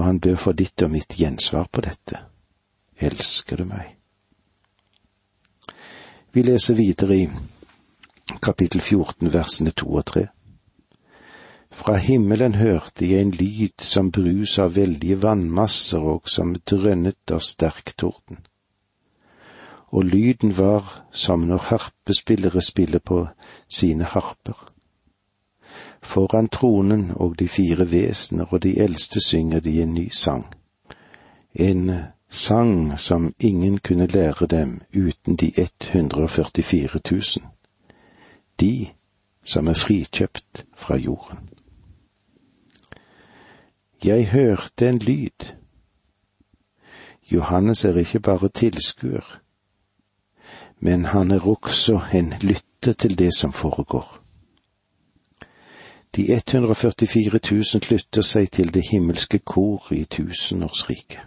og 0.00 0.06
han 0.06 0.20
bør 0.20 0.36
få 0.40 0.52
ditt 0.56 0.82
og 0.82 0.94
mitt 0.94 1.12
gjensvar 1.20 1.66
på 1.68 1.82
dette. 1.84 2.22
Elsker 2.96 3.60
du 3.60 3.66
meg? 3.68 3.96
Vi 6.32 6.44
leser 6.46 6.78
videre 6.78 7.16
i 7.20 7.26
kapittel 8.40 8.80
14 8.80 9.28
versene 9.34 9.74
to 9.76 9.90
og 9.92 10.06
tre. 10.08 10.22
Fra 11.70 11.98
himmelen 12.00 12.56
hørte 12.56 13.10
jeg 13.10 13.26
en 13.26 13.34
lyd 13.36 13.84
som 13.84 14.08
brus 14.10 14.56
av 14.58 14.72
veldige 14.78 15.20
vannmasser 15.20 16.08
og 16.14 16.32
som 16.32 16.56
drønnet 16.56 17.36
av 17.36 17.44
sterk 17.44 17.92
torden. 18.00 18.40
Og 19.92 20.08
lyden 20.08 20.56
var 20.56 20.88
som 21.12 21.44
når 21.44 21.68
harpespillere 21.68 22.64
spiller 22.64 23.04
på 23.04 23.26
sine 23.68 24.08
harper. 24.08 24.56
Foran 26.02 26.48
tronen 26.48 27.10
og 27.14 27.38
de 27.38 27.48
fire 27.48 27.90
vesener 27.90 28.44
og 28.50 28.62
de 28.62 28.78
eldste 28.78 29.20
synger 29.20 29.60
de 29.60 29.82
en 29.82 29.94
ny 29.94 30.08
sang. 30.10 30.46
En 31.54 31.90
sang 32.28 32.98
som 32.98 33.34
ingen 33.38 33.78
kunne 33.78 34.06
lære 34.06 34.46
dem 34.46 34.80
uten 34.96 35.36
de 35.36 35.52
144 35.56 37.00
000. 37.10 37.22
De 38.60 38.86
som 39.44 39.68
er 39.68 39.74
frikjøpt 39.74 40.64
fra 40.76 40.96
jorden. 40.96 41.38
Jeg 44.04 44.28
hørte 44.28 44.88
en 44.88 44.98
lyd. 44.98 45.52
Johannes 47.32 47.84
er 47.84 47.96
ikke 47.96 48.20
bare 48.20 48.48
tilskuer, 48.48 49.40
men 50.78 51.04
han 51.04 51.30
er 51.30 51.46
også 51.46 52.00
en 52.14 52.34
lytter 52.40 52.92
til 52.92 53.18
det 53.18 53.34
som 53.34 53.52
foregår. 53.52 54.29
De 56.16 56.32
144 56.32 57.38
000 57.50 57.80
knytter 57.80 58.22
seg 58.22 58.50
til 58.50 58.74
det 58.74 58.82
himmelske 58.90 59.38
kor 59.38 59.92
i 59.94 60.04
tusenårsriket. 60.04 61.20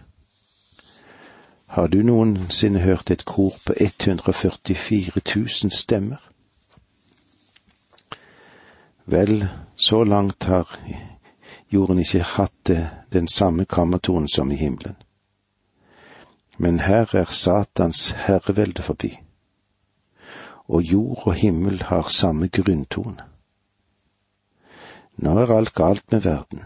Har 1.74 1.86
du 1.86 2.02
noensinne 2.02 2.78
hørt 2.78 3.10
et 3.10 3.24
kor 3.24 3.54
på 3.66 3.72
144 3.80 5.20
000 5.36 5.70
stemmer? 5.72 6.20
Vel, 9.06 9.48
så 9.76 10.04
langt 10.04 10.44
har 10.44 10.78
jorden 11.72 11.98
ikke 11.98 12.22
hatt 12.22 12.70
den 13.12 13.28
samme 13.28 13.64
kammertonen 13.64 14.28
som 14.28 14.50
i 14.50 14.56
himmelen. 14.56 14.96
Men 16.58 16.78
her 16.80 17.14
er 17.14 17.24
Satans 17.24 18.10
herrevelde 18.10 18.82
forbi, 18.82 19.18
og 20.68 20.82
jord 20.82 21.26
og 21.26 21.34
himmel 21.34 21.82
har 21.82 22.08
samme 22.08 22.48
grunntone. 22.48 23.33
Nå 25.16 25.38
er 25.38 25.52
alt 25.54 25.74
galt 25.74 26.12
med 26.12 26.20
verden, 26.20 26.62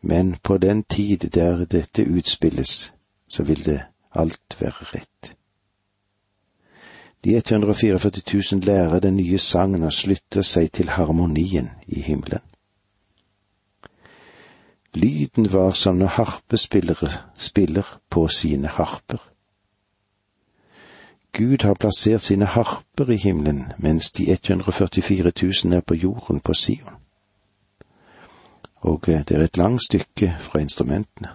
men 0.00 0.36
på 0.42 0.58
den 0.58 0.82
tid 0.82 1.28
der 1.34 1.64
dette 1.64 2.04
utspilles, 2.04 2.94
så 3.28 3.42
vil 3.42 3.64
det 3.64 3.82
alt 4.12 4.56
være 4.60 4.88
rett. 4.94 5.36
De 7.24 7.36
144 7.36 8.10
000 8.52 8.64
lærer 8.64 9.00
den 9.00 9.16
nye 9.16 9.38
sangen 9.38 9.82
og 9.82 9.92
slutter 9.92 10.42
seg 10.44 10.72
til 10.72 10.88
harmonien 10.92 11.70
i 11.86 12.00
himmelen. 12.00 12.44
Lyden 14.94 15.52
var 15.52 15.72
som 15.72 15.96
når 15.96 16.06
harpespillere 16.06 17.10
spiller 17.34 18.00
på 18.10 18.28
sine 18.28 18.68
harper. 18.68 19.33
Gud 21.34 21.64
har 21.64 21.74
plassert 21.74 22.22
sine 22.22 22.46
harper 22.46 23.10
i 23.10 23.16
himmelen, 23.16 23.72
mens 23.78 24.10
de 24.10 24.32
144 24.32 25.32
000 25.64 25.72
er 25.76 25.80
på 25.80 25.94
jorden 25.94 26.40
på 26.40 26.54
Sion. 26.54 26.94
Og 28.76 29.06
det 29.06 29.30
er 29.30 29.42
et 29.42 29.56
langt 29.56 29.82
stykke 29.82 30.36
fra 30.40 30.58
instrumentene. 30.58 31.28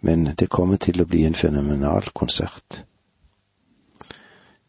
Men 0.00 0.26
det 0.26 0.48
kommer 0.48 0.76
til 0.76 1.00
å 1.00 1.06
bli 1.06 1.22
en 1.24 1.34
fenomenal 1.34 2.10
konsert. 2.14 2.84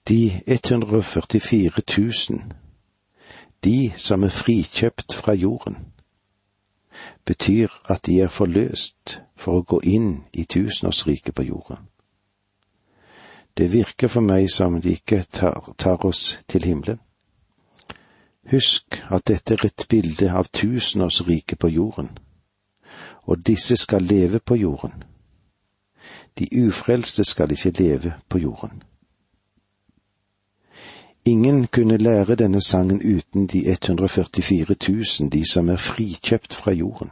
De 0.07 0.41
144 0.48 1.81
000, 1.98 2.41
de 3.63 3.91
som 3.98 4.24
er 4.24 4.29
frikjøpt 4.29 5.13
fra 5.13 5.34
jorden, 5.34 5.77
betyr 7.25 7.67
at 7.89 8.05
de 8.05 8.19
er 8.22 8.29
forløst 8.29 9.19
for 9.36 9.57
å 9.57 9.65
gå 9.65 9.81
inn 9.84 10.24
i 10.34 10.45
tusenårsriket 10.45 11.36
på 11.36 11.50
jorden. 11.50 11.77
Det 13.58 13.74
virker 13.74 14.08
for 14.08 14.22
meg 14.22 14.50
som 14.52 14.82
de 14.82 14.92
ikke 14.92 15.24
tar, 15.32 15.74
tar 15.78 16.06
oss 16.06 16.40
til 16.48 16.64
himmelen. 16.64 17.00
Husk 18.52 19.04
at 19.12 19.28
dette 19.28 19.54
er 19.54 19.66
et 19.66 19.86
bilde 19.90 20.30
av 20.32 20.50
tusenårsriket 20.54 21.60
på 21.60 21.68
jorden, 21.68 22.10
og 23.24 23.48
disse 23.48 23.78
skal 23.78 24.04
leve 24.04 24.40
på 24.40 24.56
jorden. 24.56 25.04
De 26.40 26.48
ufrelste 26.68 27.24
skal 27.24 27.52
ikke 27.52 27.72
leve 27.80 28.14
på 28.30 28.38
jorden. 28.38 28.84
Ingen 31.26 31.68
kunne 31.68 31.98
lære 31.98 32.36
denne 32.36 32.62
sangen 32.62 33.02
uten 33.02 33.48
de 33.48 33.72
144 33.72 34.76
000, 34.90 35.32
de 35.32 35.52
som 35.52 35.70
er 35.70 35.76
frikjøpt 35.76 36.54
fra 36.54 36.72
jorden. 36.72 37.10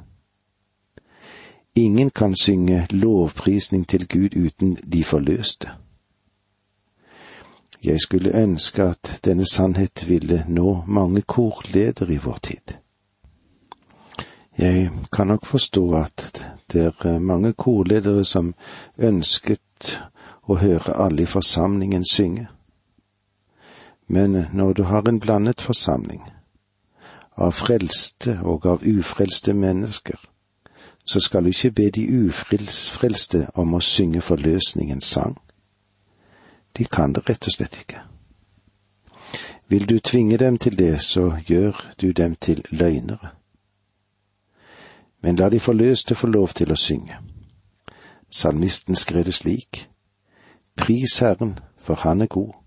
Ingen 1.75 2.09
kan 2.09 2.35
synge 2.35 2.87
lovprisning 2.89 3.87
til 3.87 4.07
Gud 4.07 4.37
uten 4.45 4.75
de 4.75 5.03
forløste. 5.03 5.69
Jeg 7.83 7.99
skulle 7.99 8.43
ønske 8.43 8.83
at 8.83 9.19
denne 9.25 9.45
sannhet 9.45 10.09
ville 10.09 10.45
nå 10.47 10.83
mange 10.87 11.21
korledere 11.21 12.13
i 12.13 12.17
vår 12.17 12.37
tid. 12.43 12.77
Jeg 14.57 14.91
kan 15.11 15.27
nok 15.27 15.45
forstå 15.45 15.93
at 15.95 16.45
det 16.71 16.81
er 16.85 17.19
mange 17.19 17.53
korledere 17.53 18.25
som 18.25 18.53
ønsket 18.97 19.99
å 20.47 20.55
høre 20.55 20.95
alle 20.95 21.23
i 21.23 21.25
forsamlingen 21.25 22.05
synge. 22.05 22.47
Men 24.07 24.45
når 24.53 24.73
du 24.73 24.83
har 24.83 25.09
en 25.09 25.19
blandet 25.19 25.61
forsamling, 25.61 26.23
av 27.37 27.51
frelste 27.51 28.39
og 28.43 28.65
av 28.65 28.83
ufrelste 28.85 29.53
mennesker, 29.53 30.19
så 31.05 31.19
skal 31.19 31.43
du 31.43 31.49
ikke 31.49 31.71
be 31.71 31.89
de 31.89 32.03
ufrelste 32.25 33.47
om 33.55 33.73
å 33.73 33.81
synge 33.81 34.21
forløsningens 34.21 35.05
sang. 35.05 35.37
De 36.77 36.85
kan 36.85 37.13
det 37.13 37.29
rett 37.29 37.47
og 37.47 37.53
slett 37.53 37.77
ikke. 37.79 38.01
Vil 39.67 39.89
du 39.89 39.99
tvinge 39.99 40.37
dem 40.37 40.57
til 40.57 40.79
det, 40.79 41.01
så 41.01 41.39
gjør 41.47 41.93
du 42.01 42.11
dem 42.11 42.35
til 42.35 42.65
løgnere. 42.71 43.29
Men 45.21 45.35
la 45.35 45.49
de 45.49 45.59
forløste 45.59 46.15
få 46.15 46.27
lov 46.27 46.49
til 46.49 46.71
å 46.71 46.75
synge. 46.75 47.17
Salmisten 48.29 48.95
skrev 48.95 49.23
det 49.23 49.33
slik, 49.33 49.89
Pris 50.75 51.19
Herren, 51.19 51.59
for 51.77 51.95
Han 51.95 52.21
er 52.21 52.27
god 52.27 52.63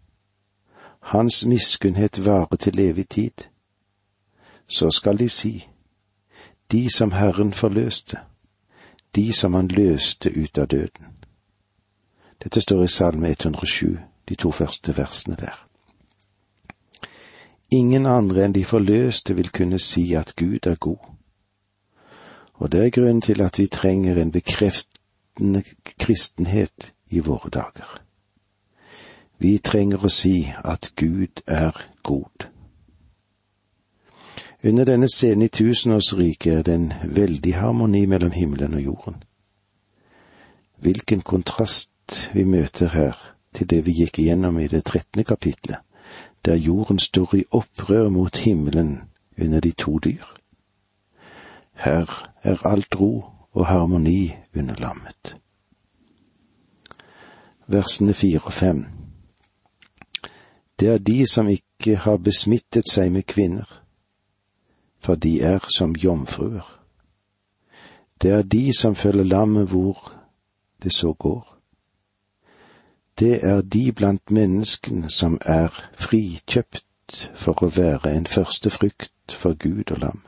hans 1.06 1.44
miskunnhet 1.46 2.24
varer 2.26 2.56
til 2.56 2.78
evig 2.78 3.08
tid. 3.08 3.46
Så 4.68 4.90
skal 4.90 5.18
de 5.18 5.28
si, 5.28 5.68
de 6.72 6.90
som 6.90 7.12
Herren 7.12 7.52
forløste, 7.52 8.18
de 9.14 9.32
som 9.32 9.54
han 9.54 9.68
løste 9.68 10.30
ut 10.30 10.58
av 10.58 10.66
døden. 10.66 11.15
Dette 12.42 12.60
står 12.60 12.84
i 12.84 12.88
Salme 12.88 13.30
107, 13.30 13.98
de 14.28 14.34
to 14.34 14.50
første 14.50 14.96
versene 14.96 15.36
der. 15.36 15.66
Ingen 17.70 18.06
andre 18.06 18.44
enn 18.44 18.54
de 18.54 18.64
forløste 18.64 19.34
vil 19.34 19.50
kunne 19.50 19.78
si 19.78 20.12
at 20.14 20.34
Gud 20.36 20.66
er 20.66 20.76
god. 20.76 21.02
Og 22.54 22.72
det 22.72 22.84
er 22.84 22.90
grunnen 22.90 23.20
til 23.20 23.40
at 23.42 23.58
vi 23.58 23.66
trenger 23.66 24.22
en 24.22 24.32
bekreftende 24.32 25.62
kristenhet 25.98 26.92
i 27.10 27.18
våre 27.18 27.50
dager. 27.50 28.02
Vi 29.38 29.58
trenger 29.58 30.04
å 30.04 30.08
si 30.08 30.46
at 30.64 30.92
Gud 30.96 31.42
er 31.46 31.76
god. 32.02 32.48
Under 34.64 34.84
denne 34.84 35.08
scenen 35.12 35.42
i 35.42 35.48
tusenårsriket 35.48 36.52
er 36.52 36.62
det 36.62 36.74
en 36.74 36.92
veldig 37.04 37.54
harmoni 37.54 38.06
mellom 38.06 38.30
himmelen 38.30 38.74
og 38.74 38.82
jorden. 38.82 39.22
Hvilken 40.80 41.20
kontrast 41.20 41.90
vi 42.34 42.44
møter 42.44 42.88
her 42.88 43.34
til 43.54 43.70
det 43.70 43.86
vi 43.86 43.92
gikk 43.92 44.18
igjennom 44.18 44.58
i 44.58 44.68
det 44.68 44.84
trettende 44.84 45.24
kapitlet, 45.24 45.76
der 46.44 46.54
jorden 46.54 46.98
står 46.98 47.34
i 47.34 47.44
opprør 47.50 48.08
mot 48.08 48.36
himmelen 48.36 49.00
under 49.40 49.60
de 49.60 49.72
to 49.72 49.98
dyr. 49.98 50.24
Her 51.74 52.32
er 52.42 52.66
alt 52.66 53.00
ro 53.00 53.24
og 53.52 53.66
harmoni 53.66 54.36
under 54.56 54.74
lammet. 54.74 55.36
Versene 57.66 58.12
fire 58.12 58.40
og 58.44 58.52
fem 58.52 58.86
det 60.80 60.88
er 60.88 60.98
de 60.98 61.26
som 61.26 61.48
ikke 61.48 61.96
har 61.96 62.16
besmittet 62.16 62.88
seg 62.90 63.12
med 63.12 63.22
kvinner, 63.22 63.68
for 65.00 65.14
de 65.14 65.40
er 65.40 65.64
som 65.72 65.94
jomfruer. 65.96 66.66
Det 68.22 68.30
er 68.30 68.42
de 68.42 68.72
som 68.76 68.94
følger 68.94 69.24
lammet 69.24 69.68
hvor 69.68 70.12
det 70.82 70.92
så 70.92 71.12
går. 71.12 71.55
Det 73.18 73.44
er 73.44 73.60
de 73.60 73.92
blant 73.92 74.30
menneskene 74.30 75.10
som 75.10 75.38
er 75.40 75.72
frikjøpt 75.92 77.30
for 77.34 77.64
å 77.64 77.70
være 77.72 78.12
en 78.12 78.26
første 78.26 78.70
frukt 78.70 79.32
for 79.32 79.54
Gud 79.54 79.90
og 79.90 79.98
lam. 80.02 80.20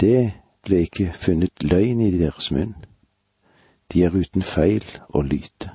Det 0.00 0.32
ble 0.62 0.84
ikke 0.86 1.12
funnet 1.12 1.64
løgn 1.66 2.00
i 2.00 2.12
deres 2.14 2.50
munn. 2.54 2.76
De 3.92 4.04
er 4.04 4.14
uten 4.14 4.42
feil 4.42 4.86
og 5.08 5.24
lyte. 5.24 5.72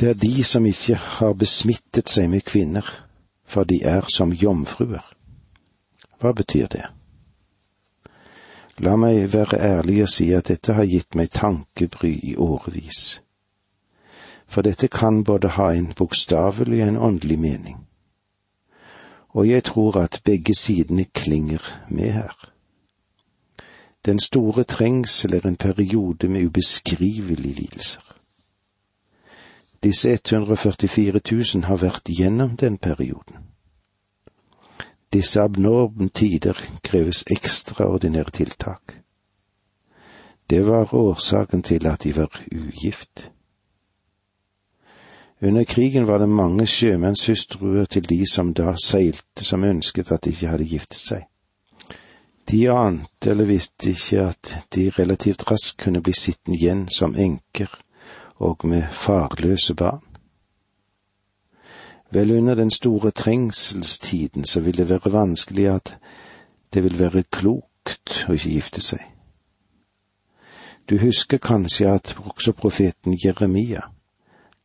Det 0.00 0.08
er 0.08 0.20
de 0.20 0.44
som 0.44 0.66
ikke 0.66 0.94
har 0.94 1.32
besmittet 1.32 2.12
seg 2.12 2.28
med 2.30 2.44
kvinner, 2.46 2.84
for 3.44 3.64
de 3.64 3.80
er 3.82 4.04
som 4.12 4.32
jomfruer. 4.32 5.02
Hva 6.20 6.32
betyr 6.32 6.66
det? 6.66 6.84
La 8.78 8.96
meg 8.96 9.32
være 9.32 9.58
ærlig 9.58 10.02
og 10.02 10.08
si 10.08 10.30
at 10.32 10.48
dette 10.48 10.72
har 10.72 10.86
gitt 10.86 11.16
meg 11.18 11.32
tankebry 11.34 12.12
i 12.22 12.36
årevis. 12.36 13.20
For 14.46 14.62
dette 14.62 14.88
kan 14.88 15.24
både 15.24 15.48
ha 15.58 15.72
en 15.74 15.92
bokstavelig 15.98 16.82
og 16.82 16.88
en 16.88 16.96
åndelig 16.96 17.38
mening. 17.38 17.80
Og 19.28 19.48
jeg 19.48 19.64
tror 19.64 19.98
at 20.00 20.20
begge 20.24 20.54
sidene 20.54 21.04
klinger 21.04 21.62
med 21.88 22.12
her. 22.12 22.52
Den 24.06 24.20
store 24.20 24.64
trengsel 24.64 25.34
er 25.34 25.46
en 25.46 25.56
periode 25.56 26.28
med 26.28 26.46
ubeskrivelige 26.46 27.52
lidelser. 27.52 28.14
Disse 29.82 30.12
144 30.12 31.20
000 31.54 31.64
har 31.64 31.76
vært 31.76 32.02
gjennom 32.04 32.56
den 32.56 32.78
perioden. 32.78 33.47
Disse 35.12 35.40
abnorme 35.40 36.08
tider 36.08 36.58
kreves 36.82 37.24
ekstraordinære 37.30 38.30
tiltak. 38.30 38.94
Det 40.50 40.66
var 40.66 40.94
årsaken 40.94 41.62
til 41.62 41.86
at 41.86 42.02
de 42.02 42.16
var 42.16 42.42
ugift. 42.52 43.30
Under 45.42 45.64
krigen 45.64 46.06
var 46.06 46.18
det 46.18 46.28
mange 46.28 46.66
sjømannshustruer 46.66 47.84
til 47.84 48.08
de 48.08 48.24
som 48.32 48.54
da 48.54 48.74
seilte 48.84 49.44
som 49.44 49.64
ønsket 49.64 50.12
at 50.12 50.24
de 50.24 50.30
ikke 50.30 50.48
hadde 50.48 50.68
giftet 50.68 50.98
seg. 50.98 51.26
De 52.50 52.70
ante 52.72 53.30
eller 53.30 53.44
visste 53.44 53.90
ikke 53.90 54.24
at 54.32 54.56
de 54.74 54.90
relativt 54.90 55.50
raskt 55.50 55.84
kunne 55.84 56.02
bli 56.02 56.12
sittende 56.12 56.58
igjen 56.58 56.88
som 56.88 57.16
enker 57.16 57.70
og 58.38 58.66
med 58.66 58.88
farløse 58.90 59.74
barn. 59.74 60.07
Vel, 62.10 62.30
under 62.30 62.54
den 62.54 62.70
store 62.70 63.10
trengselstiden 63.10 64.44
så 64.44 64.60
vil 64.60 64.78
det 64.78 64.88
være 64.88 65.12
vanskelig 65.12 65.66
at 65.66 65.98
det 66.74 66.84
vil 66.84 66.98
være 66.98 67.22
klokt 67.30 68.24
å 68.28 68.32
ikke 68.32 68.50
gifte 68.50 68.80
seg. 68.80 69.04
Du 70.88 70.96
husker 70.98 71.38
kanskje 71.38 71.90
at 71.92 72.14
også 72.24 72.52
profeten 72.52 73.18
Jeremia 73.24 73.80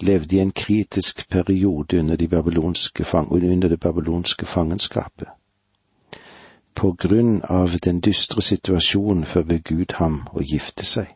levde 0.01 0.36
i 0.36 0.39
en 0.39 0.51
kritisk 0.51 1.29
periode 1.29 1.99
under, 1.99 2.15
de 2.15 2.27
under 3.51 3.67
det 3.67 3.79
babylonske 3.79 4.45
fangenskapet. 4.45 5.27
På 6.75 6.91
grunn 6.91 7.41
av 7.49 7.75
den 7.86 7.99
dystre 7.99 8.41
situasjonen 8.41 9.25
forbød 9.25 9.60
Gud 9.63 9.93
ham 9.99 10.23
å 10.34 10.41
gifte 10.41 10.86
seg. 10.86 11.12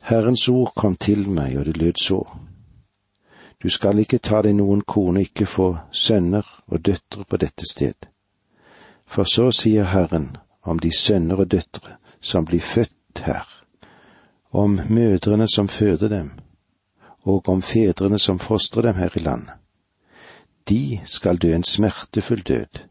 Herrens 0.00 0.48
ord 0.48 0.72
kom 0.76 0.96
til 0.96 1.28
meg, 1.28 1.58
og 1.58 1.64
det 1.64 1.76
lød 1.76 2.00
så. 2.02 2.24
Du 3.64 3.70
skal 3.70 3.98
ikke 3.98 4.18
ta 4.20 4.42
deg 4.44 4.58
noen 4.58 4.82
kone, 4.84 5.22
ikke 5.24 5.46
få 5.48 5.70
sønner 5.88 6.44
og 6.68 6.82
døtre 6.84 7.24
på 7.24 7.38
dette 7.40 7.64
sted. 7.64 8.10
For 9.08 9.24
så 9.24 9.46
sier 9.56 9.88
Herren 9.88 10.34
om 10.62 10.78
de 10.78 10.90
sønner 10.92 11.40
og 11.40 11.48
døtre 11.54 11.96
som 12.20 12.44
blir 12.44 12.60
født 12.60 13.22
her, 13.24 13.48
om 14.52 14.76
mødrene 14.88 15.48
som 15.48 15.68
føder 15.68 16.12
dem, 16.12 16.30
og 17.24 17.48
om 17.48 17.62
fedrene 17.62 18.18
som 18.18 18.38
fostrer 18.38 18.82
dem 18.82 19.00
her 19.00 19.16
i 19.16 19.24
landet. 19.24 19.56
De 20.68 21.00
skal 21.04 21.40
dø 21.40 21.54
en 21.54 21.64
smertefull 21.64 22.44
død, 22.44 22.84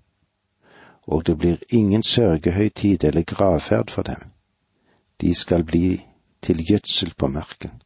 og 1.05 1.27
det 1.27 1.37
blir 1.37 1.61
ingen 1.69 2.03
sørgehøytid 2.03 3.03
eller 3.03 3.21
gravferd 3.21 3.91
for 3.91 4.01
dem. 4.01 4.25
De 5.21 5.35
skal 5.35 5.63
bli 5.63 6.01
til 6.41 6.65
gjødsel 6.65 7.13
på 7.17 7.27
marken. 7.27 7.82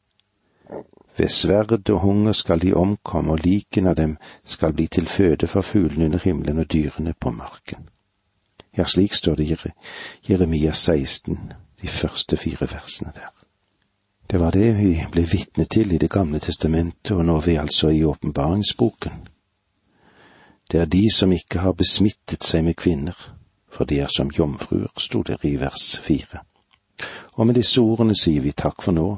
Ved 1.18 1.30
sverd 1.30 1.90
og 1.90 2.00
hunger 2.00 2.32
skal 2.32 2.62
de 2.62 2.74
omkomme, 2.74 3.32
og 3.32 3.40
liken 3.44 3.88
av 3.88 3.96
dem 3.96 4.18
skal 4.46 4.74
bli 4.74 4.88
til 4.88 5.08
føde 5.08 5.48
for 5.48 5.62
fuglene 5.62 6.06
under 6.06 6.20
himmelen 6.24 6.60
og 6.60 6.72
dyrene 6.74 7.14
på 7.20 7.32
marken. 7.32 7.90
Ja, 8.78 8.84
slik 8.86 9.14
står 9.14 9.36
det 9.36 9.50
i 9.50 9.72
Jeremia 10.30 10.72
16, 10.72 11.40
de 11.82 11.88
første 11.88 12.38
fire 12.38 12.68
versene 12.72 13.12
der. 13.16 13.34
Det 14.32 14.40
var 14.40 14.52
det 14.52 14.78
vi 14.78 15.06
ble 15.12 15.24
vitne 15.24 15.66
til 15.66 15.94
i 15.94 15.98
Det 15.98 16.10
gamle 16.10 16.40
testamentet, 16.40 17.12
og 17.12 17.26
nå 17.26 17.36
er 17.38 17.42
vi 17.42 17.56
altså 17.56 17.90
i 17.90 18.04
åpenbaringsboken. 18.04 19.28
Det 20.72 20.82
er 20.82 20.86
de 20.86 21.10
som 21.16 21.32
ikke 21.32 21.60
har 21.60 21.72
besmittet 21.72 22.44
seg 22.44 22.64
med 22.64 22.76
kvinner, 22.76 23.16
for 23.72 23.86
de 23.86 24.00
er 24.00 24.08
som 24.08 24.32
jomfruer, 24.38 24.92
sto 24.98 25.24
det 25.24 25.38
i 25.44 25.56
vers 25.56 26.00
fire. 26.04 26.44
Og 27.34 27.48
med 27.48 27.56
disse 27.56 27.82
ordene 27.82 28.16
sier 28.16 28.42
vi 28.42 28.52
takk 28.52 28.82
for 28.82 28.92
nå, 28.92 29.18